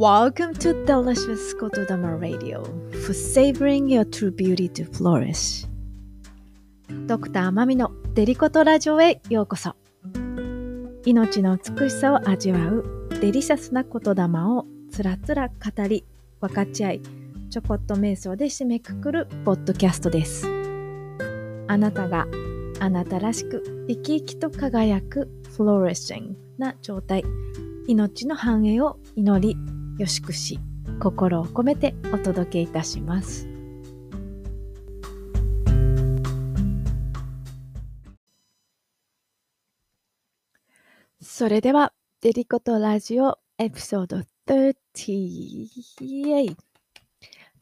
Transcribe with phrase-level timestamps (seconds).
[0.00, 2.64] Welcome to Delicious Kotodama Radio.
[3.04, 5.68] For savoring your true beauty to flourish.
[7.06, 9.76] ドクターマミのデリコトラジオへようこそ
[11.04, 15.54] 命の美しさを味わうデリシャスな言霊をつらつら語
[15.86, 16.06] り
[16.40, 17.02] 分かち合い
[17.50, 20.46] ちょこっと瞑想で締めくくるポッドキャストです
[21.68, 22.26] あなたが
[22.80, 27.22] あなたらしく生き生きと輝くフローレッシングな状態
[27.86, 30.58] 命の繁栄を祈りよしくし
[30.98, 33.46] 心を込めてお届けいたします。
[41.20, 41.92] それでは
[42.22, 45.66] デリコとラジオエピソード30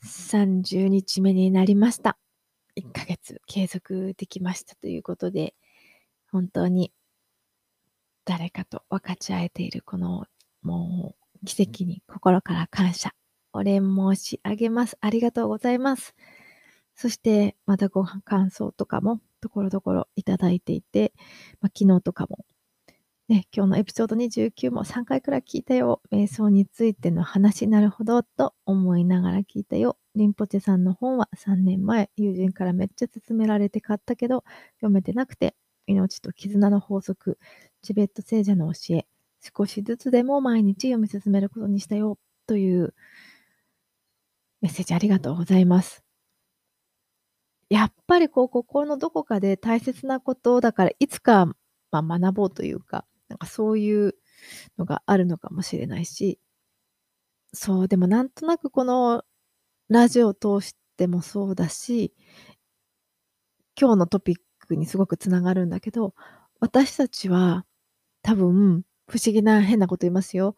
[0.05, 2.19] 30日目になりました。
[2.77, 5.57] 1ヶ月継続できましたということで
[6.31, 6.93] 本当に
[8.25, 10.27] 誰かと分かち合えているこの
[10.63, 13.11] もう奇跡に心から感謝。
[13.53, 14.97] お礼申し上げます。
[15.01, 16.15] ありがとうございます。
[16.95, 21.13] そして、またご感想とかも、ところどころいただいていて、
[21.61, 22.45] まあ、昨日とかも、
[23.29, 26.01] ね、今日のエピソード29も3回くらい聞いたよ。
[26.11, 29.99] 瞑想についての話なるほどと思いながら聞いたよ。
[30.15, 34.45] リンポチェさんの本は3年前、友人からめっちゃ勧められて買ったけど、
[34.77, 35.55] 読めてなくて、
[35.87, 37.39] 命と絆の法則、
[37.83, 39.07] チベット聖者の教え、
[39.41, 42.95] 少しずつでも毎日読み進めることにしたよという
[44.61, 46.03] メッセージありがとうございます。
[47.71, 51.47] やっぱりこう心のどこかで大切なことだからいつか、
[51.91, 54.15] まあ、学ぼうというか、なんかそういう
[54.79, 56.41] のがあるのかもしれないし、
[57.53, 59.23] そう、でもなんとなくこの
[59.89, 62.15] ラジオを通してもそうだし、
[63.81, 64.37] 今日のトピッ
[64.67, 66.15] クにすごくつながるんだけど、
[66.61, 67.65] 私たちは
[68.23, 70.55] 多分不思議な変なこと言いますよ。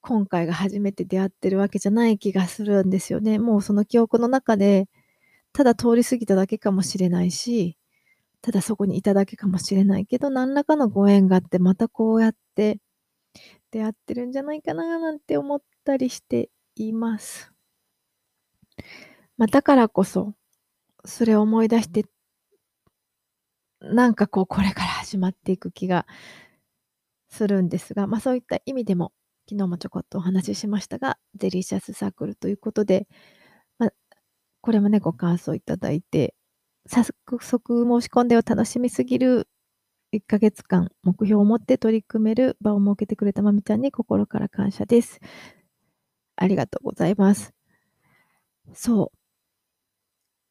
[0.00, 3.40] 今回が初めて出会ってるわけじゃない気がするんですよね。
[3.40, 4.88] もうその記憶の中で、
[5.52, 7.76] ただ通り過ぎただけかもしれないし、
[8.40, 12.78] ただそこにいただけかもしれないけど、何らかのご縁があって、またこうやって
[13.72, 17.52] 出会ってるんじゃないかななんて思ったりしています。
[19.38, 20.34] まあ、だからこそ、
[21.04, 22.06] それを思い出して、
[23.80, 26.06] なんかこう、これから始まっていく気が
[27.36, 29.12] するんですが、まあそういった意味でも、
[29.48, 33.06] 昨日もちょこっとお話ししましたが、デリシャスサークルということで、
[33.78, 33.90] まあ、
[34.62, 36.34] これもね、ご感想いただいて、
[36.88, 37.04] 早
[37.40, 39.48] 速申し込んでを楽しみすぎる
[40.12, 45.20] 1ヶ月間目標を持って取り組める場を設けてくれたまみちゃんに心から感謝です。
[46.36, 47.52] ありがとうございます。
[48.74, 49.10] そう。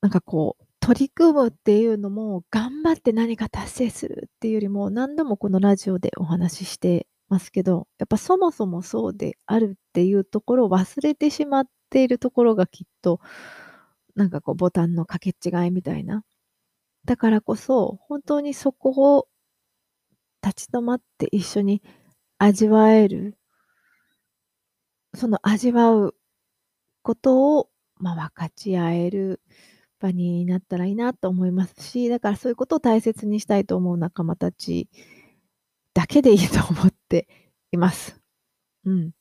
[0.01, 13.19] なんかこう、取り組むっていうのも、頑張って何か達成するっていうよりも、何度もこのラジオでお話ししてますけど、やっぱそもそもそうであるっていうところを忘れてしまっているところがきっと、
[14.15, 16.23] なんかこうボタンの掛け違いみたいな。
[17.05, 19.27] だからこそ、本当にそこを
[20.43, 21.81] 立ち止まって一緒に
[22.37, 23.39] 味わえる、
[25.15, 26.15] その味わう
[27.01, 29.41] ことを、まあ、分かち合える
[29.99, 34.89] 場になったらいいなと思いますし、だからそういうことを大切にしたいと思う仲間たち
[35.93, 37.27] だけでいいと思って
[37.71, 38.19] います。
[38.85, 39.11] うん。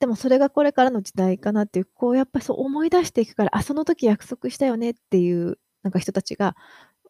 [0.00, 6.56] でもそれがこれからの時代かなっていう、こうやっぱそう思い出していくから、あ、その時約束したよねっていうなんか人たちが、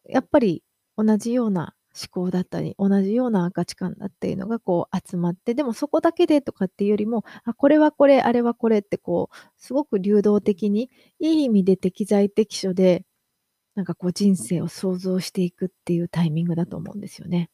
[0.05, 0.63] やっぱり
[0.97, 13.05] 同じような思考だったり、同じような価値観だっていうのがこう集まって、でもそこだけでとかっていうよりも、あ、これはこれ、あれはこれってこう、すごく流動的に、いい意味で適材適所で、
[13.75, 17.49] なんかこう人生を想像していくっていうタイミングだと思うんですよね。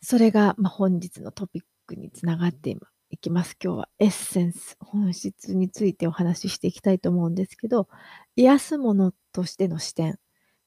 [0.00, 2.76] それが、まあ、本日のトピックにつながって
[3.10, 3.56] いきます。
[3.62, 7.88] 今日はエッセンス、本質についてお話ししていきたいと思うんですけど、
[8.36, 10.18] 癒すものとしての視点。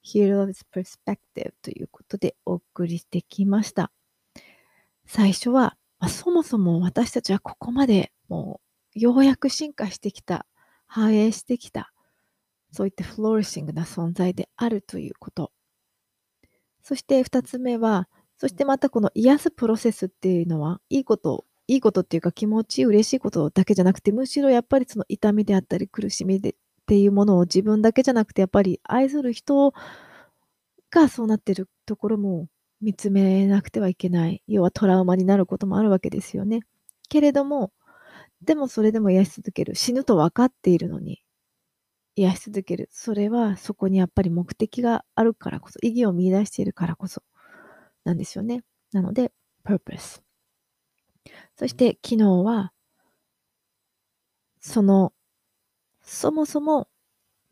[0.08, 3.92] Hero's Perspective ということでお送りしてきました。
[5.06, 8.62] 最初は、まあ、そもそも私たちはここまでも
[8.96, 10.46] うようやく進化してきた、
[10.88, 11.92] 繁栄してきた、
[12.72, 15.52] そういったフローリッシングな存在であるということ。
[16.84, 18.08] そして二つ目は、
[18.38, 26.56] そしてまたこの癒すプロセスっていうのは、いいこと、いいことっていうか気持ちいい、嬉しいことだけじゃなくて、むしろやっぱりその痛みであったり苦しみで
[26.88, 29.74] っていうものを自分だけじゃなくて、やっぱり愛する人
[30.90, 32.48] がそうなってるところも
[32.80, 34.42] 見つめなくてはいけない。
[34.48, 36.62] 要はトラウマになることもあるわけですよね。
[37.10, 37.74] けれども、
[38.42, 39.76] でもそれでも癒し続ける。
[39.76, 41.22] 死ぬと分かっているのに、
[42.16, 42.88] 癒し続ける。
[42.90, 47.22] それはそこにやっぱり目的があるからこそ、意義を見出しているからこそ
[48.06, 48.64] なんですよね。
[48.94, 49.34] なので、
[49.66, 50.22] purpose。
[51.58, 52.72] そして昨日は、
[54.62, 55.12] その、
[56.08, 56.88] そもそも、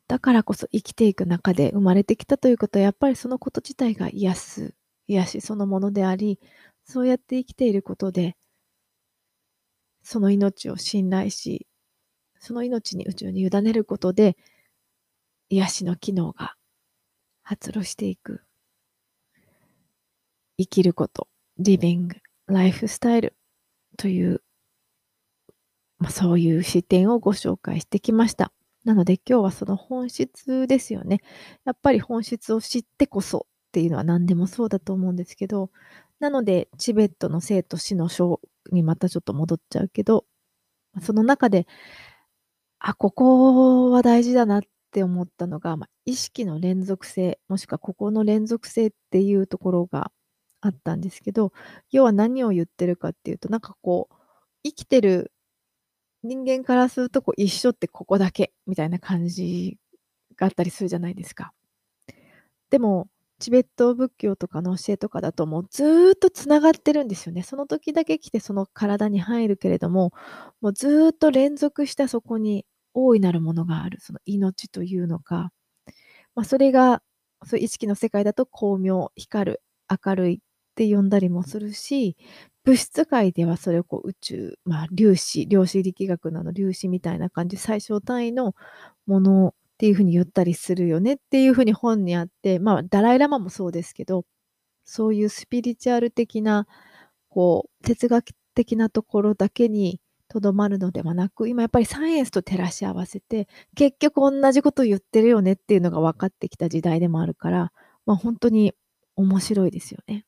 [0.07, 4.75] だからこそ生きていく中で生まれてきたということは、やっぱりそのこと自体が癒す、
[5.07, 6.39] 癒しそのものであり、
[6.85, 8.37] そうやって生きていることで、
[10.03, 11.67] その命を信頼し、
[12.39, 14.37] その命に宇宙に委ねることで、
[15.49, 16.55] 癒しの機能が
[17.43, 18.41] 発露していく。
[20.57, 22.15] 生きること、リビング、
[22.47, 23.35] ライフスタイル
[23.97, 24.41] という、
[25.99, 28.51] まあ、そういう視点をご紹介してきました。
[28.83, 31.21] なので今日はその本質ですよね。
[31.65, 35.71] やっぱり本質を知ってこそっていうのは何でもそうだと思うんですけど、
[36.19, 40.25] なのでチベットの生と死の章にまたちょっと戻っちゃうけど、
[41.01, 41.67] その中で、
[42.79, 50.11] あ、ここは大事だなって思ったのが、まあ、意識の連続性、もしくはここの連続性っていうところが
[50.61, 51.51] あったんですけど、
[51.91, 54.15] 要は何を言ってるかっていうと、なんかこう、
[54.63, 55.31] 生きてる
[56.25, 59.77] 人間からするとこう一緒ってここだけみたいな感じ
[60.37, 61.53] があったりするじゃないですか。
[62.69, 63.07] でも、
[63.39, 67.43] チベット仏教とかの教えとかだともうずっとつながってるんですよね。
[67.43, 70.13] その時だけ来てその体に入るけれども、
[70.61, 75.51] もうずっと連続したそこに大いなるものがある、その命というのが、
[76.35, 77.01] まあ、それが、
[77.45, 79.63] そういう意識の世界だと光明、光る、
[80.05, 80.39] 明るいっ
[80.75, 82.17] て呼んだりもするし、
[82.65, 88.55] 物質界ではそれをこう宇宙、まあ粒子、量子力学なの粒子みたいな感じ、最小単位の
[89.05, 94.25] ものっていうふうに言ったりするよねっていうふうに本にあって、まあダライラマもそうですけど、
[94.85, 96.67] そういうスピリチュアル的な、
[97.29, 107.71] こう、哲学的なところだけにとどまるのではなく、今やっぱりサイエンスと照らし合わせて、結局同じこと言ってるよねっていうのが分かってきた時代でもあるから、
[108.07, 108.73] まあ本当に
[109.15, 110.25] 面白いですよね。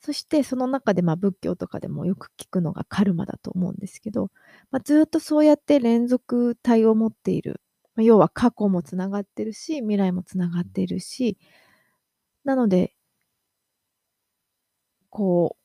[0.00, 4.30] そしてその中でまあ仏教とかでもよく聞くのがカルマだと思うんですけど、
[4.70, 7.60] まあ、ずっとそうやって連続体を持っている。
[7.96, 11.38] まあ、要は過去もつながってるし、未来もつながっているし、
[12.44, 12.94] なので、
[15.10, 15.56] こ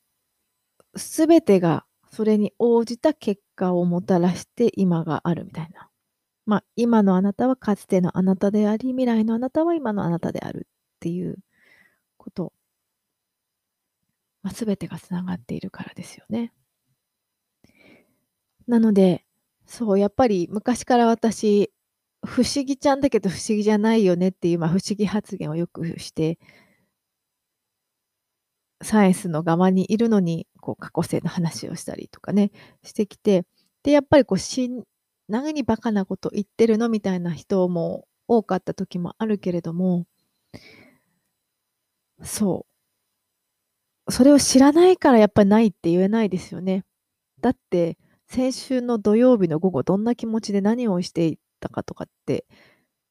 [0.94, 5.88] う、すべてがそれに応じた結果をもたらして今があるみたいな。
[6.46, 11.38] まあ、今のあなたはかつてのあなたであり、未来のあなたは今のあなたであるっていう
[12.18, 12.52] こと
[14.42, 16.52] まあ、全てがつながっているからですよね。
[18.66, 19.24] なので、
[19.66, 21.72] そう、やっぱり昔から私、
[22.24, 26.38] 不思議ちゃんだけど不思議じゃないよねっていう、まあ、不思議発言をよくして、
[28.82, 32.50] サイエンスの側にいるのに、こう、過去性の話をしたりとかね、
[32.82, 33.44] してきて、
[33.82, 34.82] で、やっぱりこう、しん、
[35.28, 40.06] 何にバカなこと言ってるのみたいな人も多かった時もあるけれども、
[42.24, 42.71] そう。
[44.12, 46.84] それを知らないからやっぱりないって言えないですよね。
[47.40, 47.96] だって、
[48.28, 52.44] 先週の土曜日の午後どんな気持ちで何をしていたかとかって、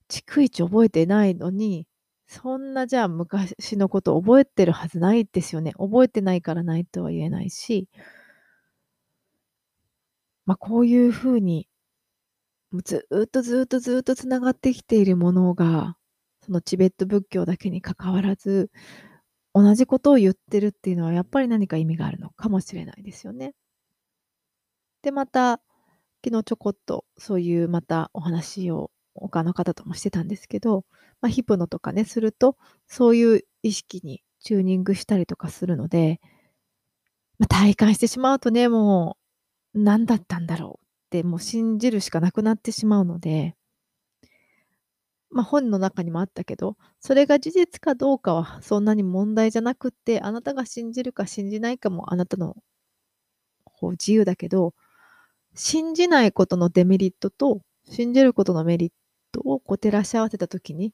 [0.09, 1.87] 逐一覚えてないのに、
[2.27, 5.73] そんなじゃあ昔のこと覚えてるはずないですよね。
[5.79, 7.89] 覚えてないからないとは言えないし、
[10.45, 11.67] まあこういうふうに、
[12.83, 15.97] ずっとずっとずっとつながってきているものが、
[16.45, 18.69] そのチベット仏教だけにかかわらず、
[19.53, 23.53] 同じことを言ってるっていうのはやっぱり何か意味があるのかもしれないですよね。
[25.01, 25.61] で、また、
[26.23, 30.85] 昨日ちょこっとそういうまたお話を他の方ともしてたんですけど、
[31.19, 36.21] まあ、ヒプノとかね、すると、そういう意識にチューニングしたりとかするので、
[37.39, 39.17] まあ、体感してしまうとね、も
[39.73, 43.55] う何だったんだろうってもう信じるしかなくなってしまうので、
[45.31, 52.57] まあ、本の中にもあったけど、それが事実かどうかはそんなに問題じゃなくって、あなたが信じるか信じないかもあなたの
[53.91, 54.73] 自由だけど、
[55.55, 58.91] 信じないことのデメリットと信じることのメリッ
[59.31, 60.93] トをこう照らし合わせたときに、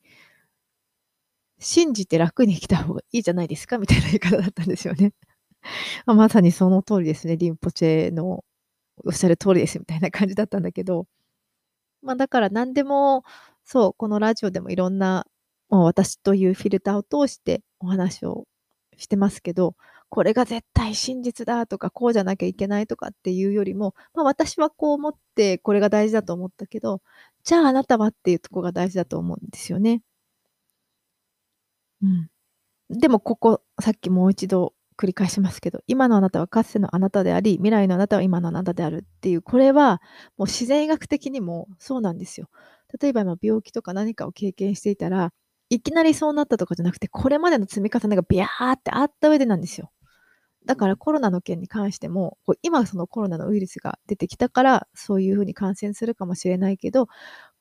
[1.59, 5.13] 信じて楽に生きた方がいいじゃないですかみたいな言い方だったんですよね。
[6.05, 7.35] まさにその通りですね。
[7.37, 8.45] リンポチェの
[9.03, 11.07] おっしゃる通りですみたいな感じだったんだけど、
[12.01, 13.23] まあだから何でも
[13.69, 15.25] そう、このラジオでもいろんな、
[15.69, 18.45] もう私というフィルターを通してお話を
[18.95, 19.75] してますけど、
[20.09, 27.01] これが絶対真実だとか、こうじゃなきゃいけないとかっていうよりも、まあ私はこう思ってこれが大事だと思ったけど、
[27.43, 30.01] じゃああなたはっていうとこが大事だと思うんですよね。
[32.01, 32.29] うん。
[32.89, 40.01] でもここ、さっきもう一度繰り返しますけど、今のあなたはかつてのあなたであり、未来のあなたは今のあなたであるっていう、これは
[40.37, 42.49] もう自然医学的にもそうなんですよ。
[43.01, 45.33] 例えば今病気とか何かを経験していたら、
[45.69, 49.91] いきなりそうなったとかじゃなくて、これまでの積み重ねがビャーってあった上でなんですよ。
[50.65, 57.07] だからコロナの件に関しても、今そのコロナのウイルスが出てきたから、そういうふうに感染するかもしれないけど、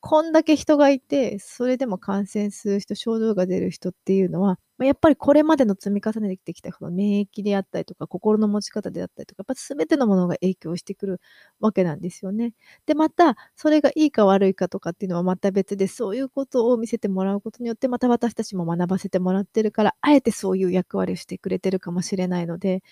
[0.03, 11.21] こんだけ人がいて、それでも感染する人、症状が出る人っていうのは、やっぱりこれまでの積み重ねてきたこの免疫であったりとか、心の持ち方であったりとか、やっぱ全てのものが影響してくる
[11.61, 12.53] わけなんですよね。
[12.85, 22.83] で、また、それがいいか悪いかとかっていうのはまた別で、そういうことを見せてもらうことによって、また私たちも学ばせてもらってるから、あえてそういう役割をしてくれてるかもしれないので、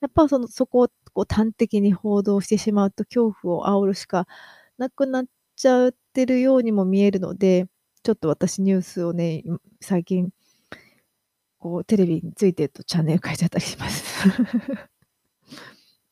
[0.00, 4.26] やっぱその、そこをこう端的に報道してしまうと恐怖を煽るしか
[4.78, 7.66] なくなってちゃってるようにも見えるので、
[8.02, 9.42] ちょっと私ニュースをね、
[9.80, 10.30] 最近、
[11.58, 14.28] こう、テレビについてるとチャンネル変えちゃったりします。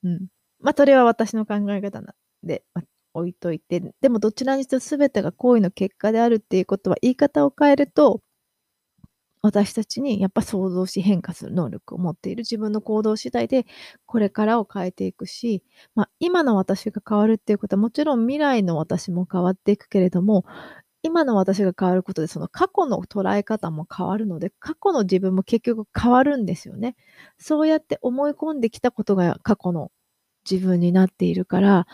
[0.03, 0.27] うん。
[0.61, 2.85] まあ、それは私の考え方なんで、まあ、
[3.15, 8.21] 置いといて、でもどちらにしても全てが行為の結果であるっていうことは言い方を変えると、
[9.45, 13.67] 私たちにやっぱ想像し変化する能力を持っている自分の行動次第で
[14.07, 15.63] これからを変えていくし、
[15.95, 20.47] まあ、今の私が変わるっていうことはもちろん未来の私も変わっていくけれども
[21.03, 26.97] 今の私が変わることでその過去の捉え方も変わるので過去の自分も結局変わるんですよね。
[27.37, 29.91] そうやって思い込んできたことが過去の
[30.51, 31.87] 自分になっているから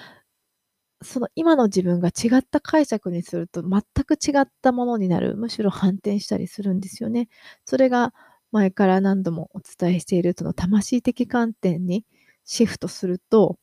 [1.02, 5.36] その今の自分が違った解釈にすると全く違ったものになる。
[5.36, 7.28] むしろ反転したりするんですよね。
[7.64, 8.12] それが
[8.52, 12.04] 前から何度もお伝えしているその魂的観点に
[12.44, 13.58] シフトすると、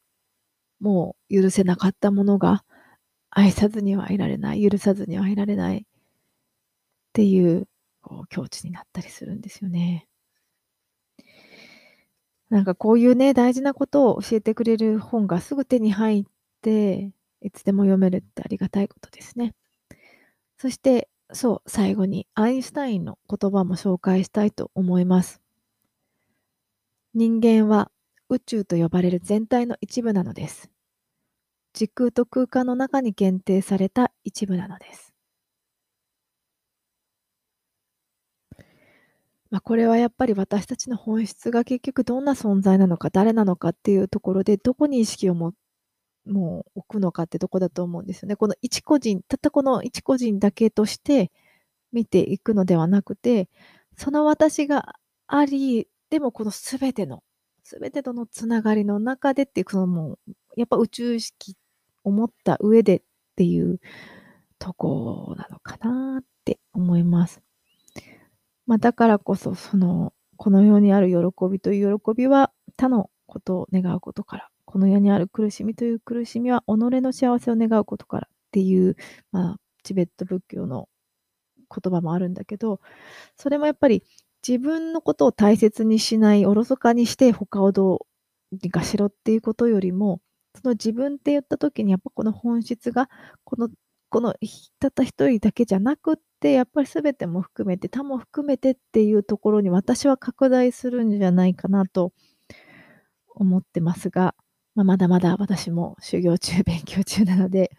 [0.82, 2.63] もう許せなかったものが
[3.32, 5.84] 愛さずにはいられない、許さずにはいられないっ
[7.13, 7.67] ていう
[8.01, 10.08] こう境地になったりするんですよね。
[12.50, 16.24] なんかこういうね、大事なことを教えてくれる本がすぐ手に入っ
[16.62, 19.53] て、いつでも読めるってありがたいことですね。
[20.58, 25.41] そして、そう、最後にアインシュタインの言葉も紹介したいと思います。
[27.13, 27.91] 人間は
[28.29, 30.70] 宇宙と呼ばれる全体の一部なのです。
[31.74, 35.13] 時空と空間の中に限定された一部なのです。
[39.50, 45.53] まあ、これはやっぱり私たちの本質が結局どんな存在なのか誰なのかっていうところでどこに意識を持っ
[46.27, 48.36] もう置くのかってとこだと思うんですよね。
[48.36, 51.31] この一個人、たったこの一個人だけとして
[51.91, 53.50] 見ていくのではなくて、
[53.98, 54.96] その私が
[55.27, 57.24] あり、でもこのすべての、
[57.63, 61.55] すべてとのつながりの中でっていう、そのもう、やっぱ宇宙意識
[62.03, 63.01] を持った上でっ
[63.36, 63.79] ていう
[64.60, 67.41] とこなのかなって思います。
[68.65, 71.15] まあ、だからこそ、その、この世にある喜
[71.50, 78.97] びという喜びは他のことを願うことからこの世にある苦しみという苦しみは己の幸せを願うことからっていう、
[79.31, 80.89] まあ、チベット仏教の
[81.74, 82.81] 言葉もあるんだけど、
[83.38, 84.03] それもやっぱり
[84.45, 88.05] 自分のことを大切にしない、おろそかにして他をど
[88.51, 90.19] うにかしろっていうことよりも、
[90.62, 93.09] その自分って言った時にやっぱこの本質が、
[93.45, 93.69] この、
[94.09, 94.36] この
[94.79, 102.12] たった一人だけじゃなくって、やっぱり全ても含めて、他も含めてっていうところに私は拡大するんじゃないかなと
[103.29, 104.36] 思ってますが、
[104.77, 107.72] まあ、まだまだ私も修行中、 勉強中なので、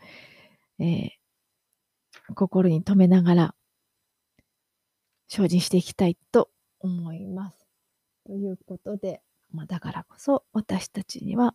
[0.80, 3.54] えー、心に留めながら
[5.28, 6.50] 精進していきたいと
[6.80, 7.68] 思います。
[8.26, 11.54] ということで、まあ、だからこそ私たちには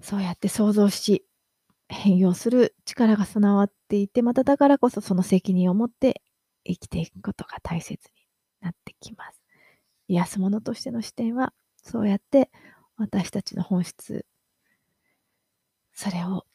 [0.00, 1.26] そうやって想像し
[1.88, 6.22] 変容する力が備わっていて、まただからこそその責任を持って
[6.64, 8.26] 生きていくことが大切に
[8.60, 9.42] なってきます。
[10.06, 12.50] 癒す者としての視点は、そうやって
[12.98, 14.24] 私たちの本質、
[15.92, 16.46] それを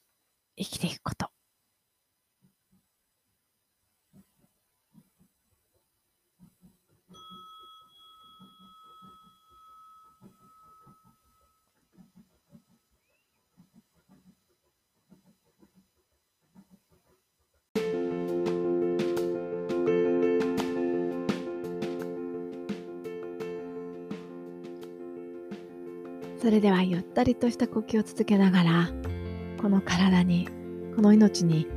[0.58, 1.30] 生きていくこと。
[26.42, 28.90] それではゆったりとした呼吸を続けながら
[29.62, 30.50] この体に
[30.96, 31.68] この命に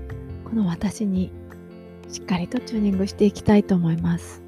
[0.43, 1.31] この私に
[2.09, 4.43] しっかりとチューニングしていきたいと思います。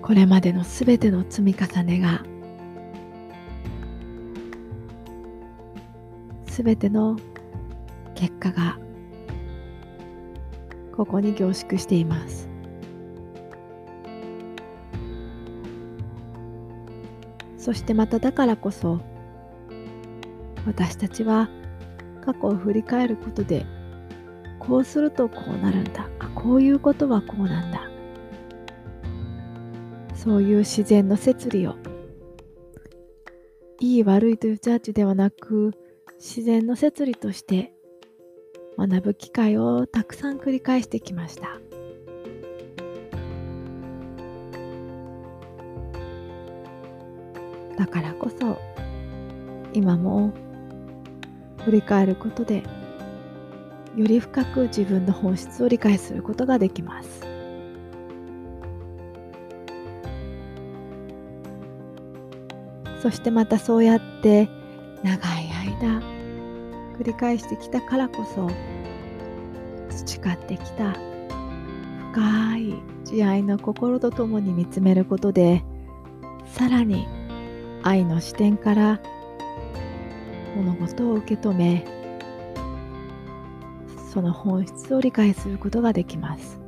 [0.00, 2.24] これまでのすべての積み重ねが
[6.46, 7.18] すべての
[8.14, 8.78] 結果が
[10.96, 12.47] ここに凝縮しています。
[17.58, 19.00] そしてまただからこそ
[20.66, 21.48] 私たちは
[22.24, 23.66] 過去を振り返ることで
[24.58, 26.08] こうするとこうなるんだ。
[26.18, 27.88] あこういうことはこうなんだ。
[30.14, 31.76] そういう自然の摂理を
[33.80, 35.72] いい悪いというジャッジではなく
[36.18, 37.72] 自然の摂理として
[38.76, 41.60] 学ぶ機会をたくさん繰り返してきました。
[47.78, 48.58] だからこそ
[49.72, 50.32] 今も
[51.64, 52.64] 振り返ることで
[53.96, 57.26] より深く自分の本質を理解することができます。
[63.00, 64.48] そしてまたそうやって
[65.04, 65.48] 長い
[65.80, 66.00] 間
[66.98, 68.50] 繰り返してきたからこそ
[69.88, 70.94] 培ってきた
[72.12, 75.62] 深い慈愛の心とともに見つめることで
[76.44, 77.06] さらに
[77.82, 79.00] 愛の視点から
[80.56, 81.84] 物事を受け止め
[84.12, 86.58] その本質を理解することができます。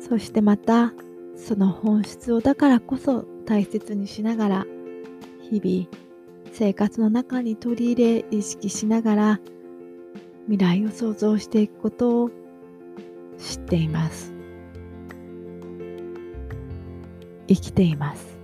[0.00, 0.92] そしてまた
[1.36, 4.66] その本質をだからこそ大切にしながら
[5.50, 6.04] 日々
[6.52, 9.40] 生活の中に取り入れ意識しながら
[10.46, 12.30] 未来を想像していくことを
[13.38, 14.32] 知っています。
[17.48, 18.38] 生きています。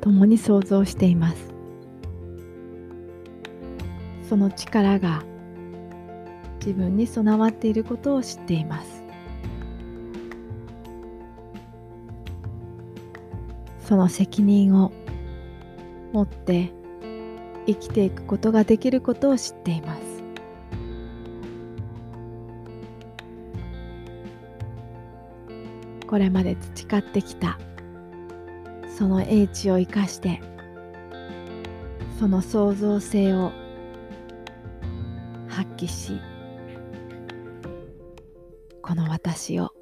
[0.00, 1.52] 共に想像しています。
[4.28, 5.24] その力が
[6.60, 9.02] 自分に備わっていることを知っています。
[13.80, 14.92] その責任を
[16.12, 16.72] 持って
[17.66, 20.16] 生きていくことができることを知っています。
[26.06, 27.58] これまで培ってきた
[28.96, 30.40] その英知を生かして
[32.18, 33.52] その創造性を
[35.48, 36.20] 発揮し
[38.80, 39.72] この私を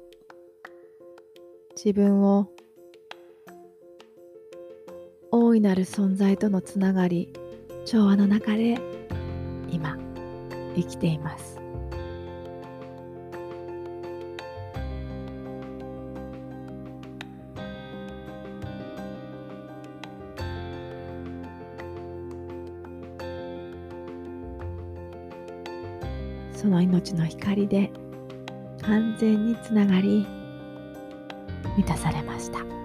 [1.75, 2.49] 自分を
[5.31, 7.31] 大いなる存在とのつながり
[7.85, 8.79] 調和の中で
[9.69, 9.95] 今
[10.75, 11.55] 生きています
[26.53, 27.91] その命の光で
[28.81, 30.25] 完全につながり
[31.77, 32.84] 満たされました。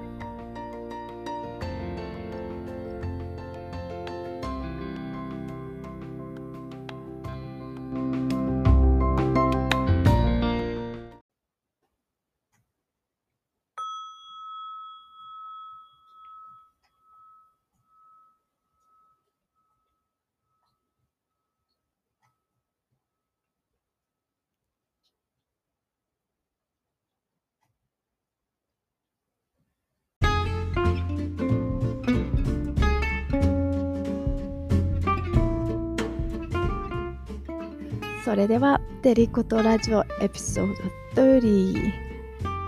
[38.31, 40.77] それではデリコとラジオエピソー
[41.17, 41.93] ド30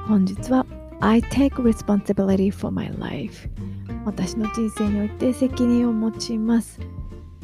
[0.09, 0.67] 本日は
[0.99, 3.49] I take responsibility for my life
[4.05, 6.81] 私の人生において責任を持ちます。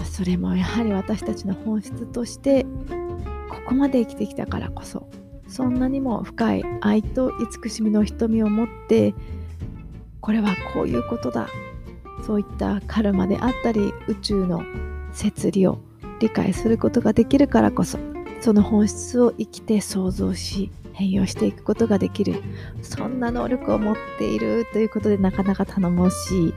[0.02, 5.08] それもやはり私たちの本質としてここまで生きてきたからこそ
[5.46, 9.14] そんなにも深い愛と慈しみの瞳を持って
[10.20, 11.46] これはこういうことだ。
[12.26, 14.64] そういったカルマであったり宇宙の
[15.12, 15.78] 摂理を
[16.18, 18.07] 理解することができるからこそ。
[18.40, 22.42] その本質を生きて想像し変容していくことができる。
[22.82, 26.54] そんな能力を持っているということでなかなか頼もしい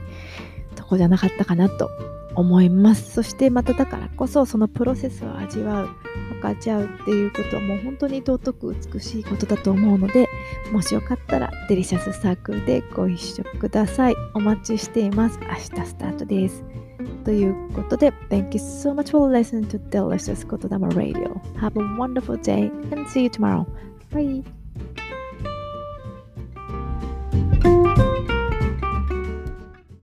[0.74, 1.90] とこじゃなかったかなと
[2.34, 3.12] 思います。
[3.12, 5.88] そしてまただからこそそのプロセスを味わう
[6.30, 10.28] 分かち合うっていうことはもう本当に尊く美しいことだと思うので
[10.72, 14.16] もしよかったらデリシャスサークルでご一緒ください。
[14.34, 15.38] お待ちしています。
[15.40, 16.64] 明日スタートです。
[17.23, 23.07] ということで Thank you so much for listening to Delicious Kotodama Radio Have a wonderful day and
[23.07, 23.65] see you tomorrow
[24.11, 24.43] Bye